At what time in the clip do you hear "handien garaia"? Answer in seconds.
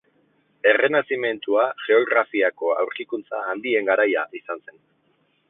3.53-4.27